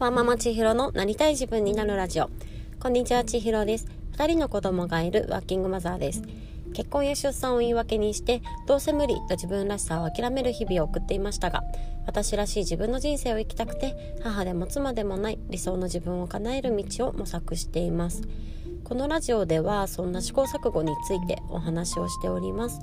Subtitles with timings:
[0.00, 2.30] ワーママ千尋のなりたい自分になるラジオ。
[2.80, 3.86] こんにちは、千尋です。
[4.12, 6.22] 二人の子供がいるワーキングマザーです。
[6.72, 11.62] 結婚や出産を言い訳にして、どうせ無理と自分らしさを諦める日々を送っていましたが、
[12.06, 18.22] 私らしい自分の人生を生きたくて、母でも妻でもない理想の自分を叶える道を模索しています。
[18.84, 22.80] このラジオでは、そんな試行錯誤についてお話をしております。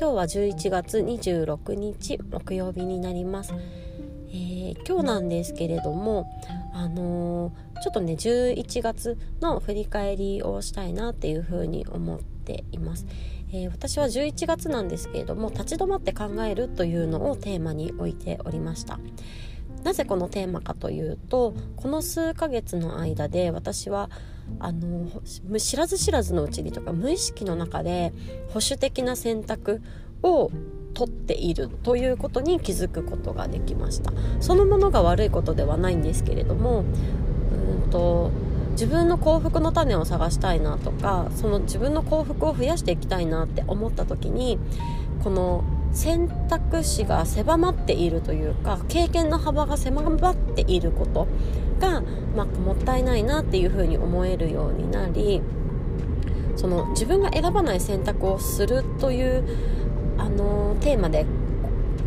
[0.00, 3.54] 今日は11月26日木曜日になります。
[4.34, 6.26] えー、今日なんですけれども、
[6.72, 13.06] あのー、ちょっとね11月の振り返りをしたいなっていうふうに思っています。
[13.52, 18.98] えー、私は11月なんですけれども立ち止まって考えるというのをテーマに置いておりました。
[19.84, 24.10] なぜこのテーマかというとこの数ヶ月の間で私は
[24.58, 25.08] あの
[25.58, 28.12] 知らず知らずのうちにとか無意識の中で
[28.48, 29.80] 保守的な選択
[30.22, 30.50] を
[30.94, 34.12] 取っているということに気づくことができました。
[34.40, 36.84] そのものが悪いことではないんですけれども
[37.82, 38.30] うんと
[38.72, 44.58] 自分の幸福の種を探したいなとかその自分の幸福を増やしていきたいなって思った時に
[45.22, 51.28] この選択肢が狭まっているというか経験の幅が狭まっていること
[51.78, 52.02] が、
[52.36, 55.40] まあ、もったいないなっていうふうに思えるようになり
[56.56, 59.44] その自分が選ばない選択をするという
[60.36, 61.26] のテーマで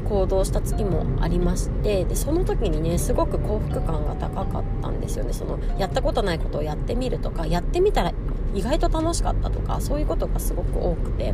[0.08, 5.34] 行動した月もありましてでその時にねすごく幸福感が高かったんですよね。
[5.34, 8.14] そのやったことないことをやってみるとかやってみたら
[8.54, 11.34] 意外と楽しかったとかそういうことがすごく多くて。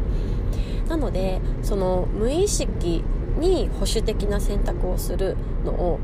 [0.87, 3.03] なのでその無意識
[3.39, 5.99] に保守的な選択をするのを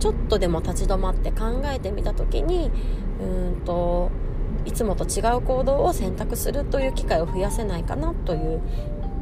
[0.00, 2.70] ちょっとでも立ち止まって考えてみた時に
[3.20, 4.10] うんと
[4.64, 8.60] いつもと違う行動を選択するという機会を増やせないかなという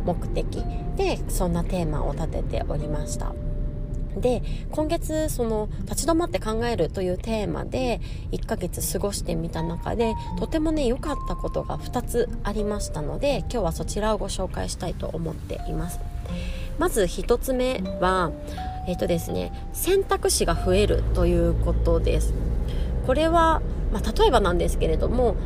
[0.04, 0.64] 目的。
[0.96, 3.32] でそんなテーマを立てておりました。
[4.16, 8.00] で今月その立ち止まって考えるというテーマで
[8.32, 16.00] 1ヶ月過ごしてみた中でとてもね良かったことが2つありましたので今日はそちらをご紹介したいと思っています。
[16.78, 18.32] まず1つ目は
[18.86, 22.34] えっ、とですね選択肢が増えるということです。
[23.06, 23.62] これは、
[23.92, 25.36] まあ、例えばなんですけれども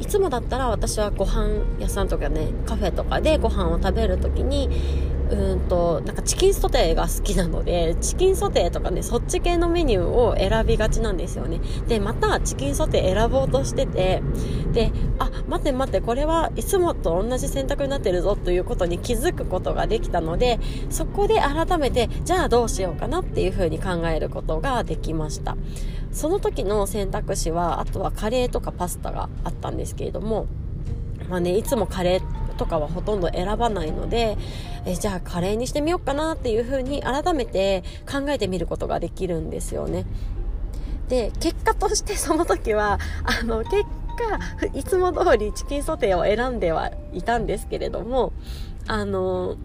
[0.00, 4.68] いつもだったら私はご飯屋さんとかねカフェとかでご飯を食べる時に
[5.30, 11.60] うんとなんかチキンソテーが好きなのでチキンソテーとかねそっち系のメニューを選びがちなんですよね。
[11.86, 14.22] でまたチキンソテー選ぼうとしてて
[14.72, 20.58] であ待って待ってこれはいつもと同じ選択になってるぞということに気づくことができたので
[20.90, 25.56] そこで改めてじゃあどうしようかなっていうふうに考えることができました。
[26.12, 30.46] その時の選択肢はあとはカレーとかパスタがあったんですけれども
[31.28, 34.36] まあねいつもカレーとかはほとんど選ばないので
[34.84, 40.04] えじゃあカレーにしてみようかなっていう風に改めて考えてみることができるんですよね。
[41.08, 43.84] で結果としてその時はあの結
[44.62, 48.32] 果いつも通りチキンソテーを選んではいたんですけれども
[48.86, 49.56] あの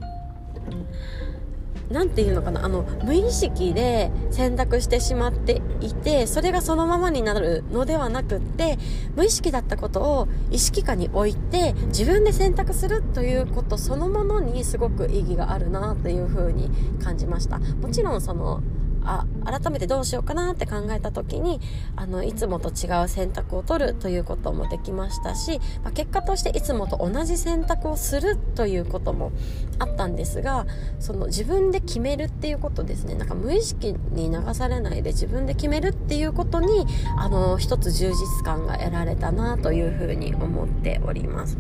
[1.90, 8.78] 何て言うのかなあの無意識で選択してしまっていてそれがそのままになるのではなくって
[9.16, 16.70] 無意識だったことを意識下に置いて自分で選択するということそのものにすごく意義があるなというふうに
[17.04, 17.60] 感じました。
[17.60, 18.62] もちろんその
[19.06, 21.60] あ改めてどうしようかなって考えた時に
[21.96, 29.32] あのいつもと違う選択を取るということもできましたし、まあ、結果としていつもと同じ選択をするということも
[29.80, 30.66] あったんですが
[31.00, 36.86] その自分で決めるっていうことですねなんか無意識に流されないで自分で決めるっていうことに
[37.18, 41.58] あの一つ充実感が得られたなというふうに思っております。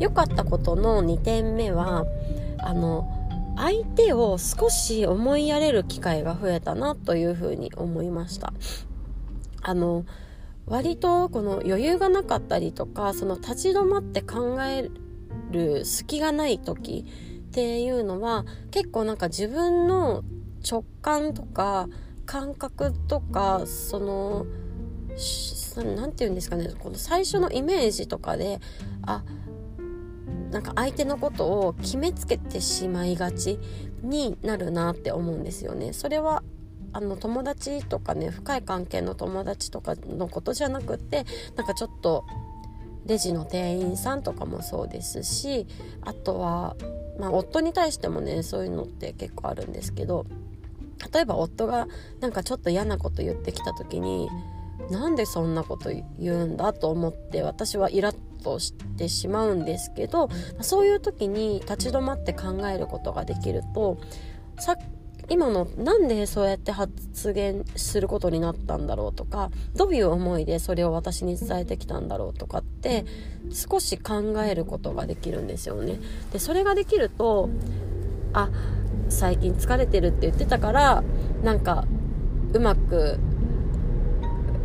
[0.00, 2.06] 良かったことの2点目は
[2.58, 3.21] あの
[3.56, 8.52] 相手を少し思いやれる機会が増えたなというふうに思いました。
[9.62, 10.04] あの
[10.66, 14.90] 割とこの余裕がなかったりとかその立ち止まって考え
[15.50, 17.04] る隙がない時
[17.48, 20.22] っていうのは結構なんか自分の
[20.68, 21.88] 直感とか
[22.26, 24.46] 感覚とかその
[25.76, 28.60] 何て言うんですかねこの最初のイメージとかで
[29.02, 29.24] あ
[30.52, 33.58] なんか相手のことを決めつけてしまいがち
[34.02, 35.92] になるなって思うんですよね。
[35.92, 36.42] それは
[36.92, 41.24] あの友達とかね深い関係の友達とかのことじゃなくって
[41.56, 42.24] なんかちょっと
[43.06, 45.66] レジの店員さんとかもそうですし
[46.02, 46.76] あとは、
[47.18, 50.26] まあ、夫に対してもねそういうのって結構あるんですけど
[51.12, 51.88] 例えば夫が
[52.20, 54.28] なんかちょっと嫌なこと言ってきた時に
[54.90, 60.28] なんでそんなこと言うんだと思って私はイラッとしてしまうんですけど
[60.60, 63.98] そういう時に立ち止まって考えることができると
[64.58, 64.76] さ
[65.28, 73.04] 今のなんでそうやって発言することになったんだろうとかどういう思いでそれを私に伝えてきたんだろうとかって
[73.50, 76.00] 少し考えることができるんですよね。
[76.32, 77.48] でそれができると
[78.32, 78.50] あ
[79.08, 81.04] 最近疲れてるって言ってたから
[81.42, 81.84] なんか
[82.52, 83.18] うまく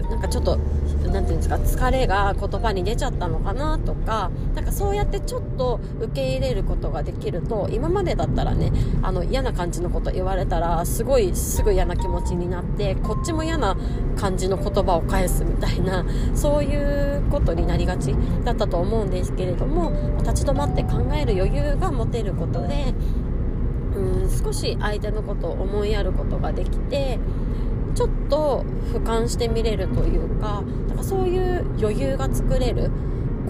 [0.09, 0.57] なんかちょっと
[1.03, 8.71] 何て言うんですか疲れが言葉に出ちゃったのかなとかなんかそうやってちょっと受け入れることができると今までだったらね
[9.01, 13.77] あの嫌な感じのこと言われたらすごいすぐ嫌な気持ちになってこっちも嫌な
[14.17, 22.93] 感じの言葉を返すみたいなそういうことになりがちだったと思うんですけれども立ち止まって考える余裕が持てることで
[23.95, 27.19] うん少し相手のことを思いやることができて
[27.97, 28.63] ちょっと
[28.93, 32.91] 俯瞰してみれるというかなんかそういう余裕が作れる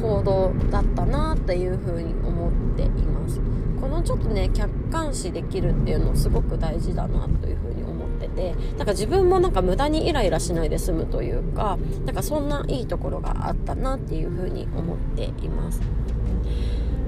[0.01, 3.41] 行動だったなっていうふうに思っています。
[3.81, 15.81] このちょっとね客観視できるっていうのすごく大事だなというふうに思っててなんか自分もなんか無駄にイライラしないで済むというかなんかそんないいところがあったなっていうふうに思っています。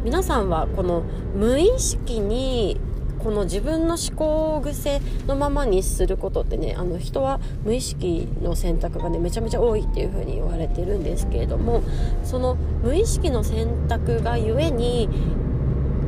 [0.04, 1.04] 皆さんはこの
[1.36, 2.82] 無意識に
[3.19, 11.83] この自分の思考癖のままにすることってねあの人は無意識の選択がねめちゃめちゃ多いっていう風に言われてるんですけれども
[12.24, 15.10] その無意識の選択がゆえに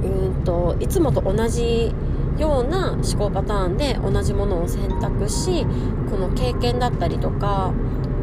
[0.04, 1.92] うんといつもと同じ
[2.38, 5.66] ような思考パターンで同じものを選択し
[6.10, 7.74] この経験だったりとか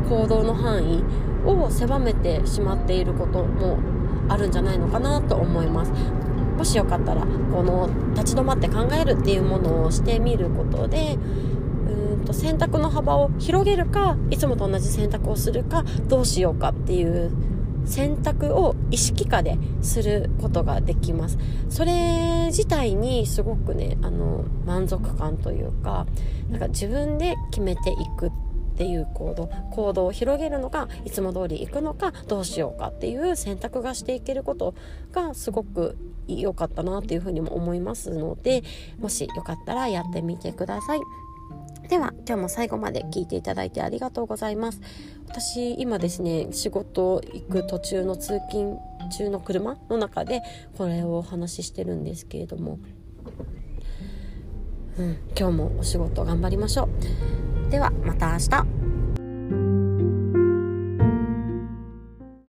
[0.08, 1.05] 行動の範囲
[1.44, 3.79] を狭めてしまっていることも
[4.29, 5.93] あるんじゃないのかなと思います。
[6.59, 11.17] もしよかったらこの立ち止まって考えるっていうものをしてみることで
[11.89, 17.31] うんと選択の幅を広げるかいつもと同じ選択をするかどうしようかっていう
[17.87, 21.39] 選択を意識化ですることができます。
[21.71, 26.07] それ自体にすごくねあの満足感というか
[26.51, 28.48] なんか自分で決めていくって
[28.79, 34.77] っていう行動行動を広げるのかいつも通り行くのかどうしようかっていう選択がしていけること
[35.11, 35.99] がすごく
[36.29, 38.63] 良かったなっていうふうにも思いますので
[39.01, 41.01] もしよかったらやってみてください。
[41.89, 44.81] では今日も最後まで聞いていただいてありがとうございます。
[45.27, 48.79] 私今ですね仕事行く途中の通勤
[49.11, 50.43] 中の車の中で
[50.77, 52.79] これをお話ししてるんですけれども。
[54.99, 57.58] うん、今日もお仕事頑張りましょう。
[57.70, 58.78] ではまた明日。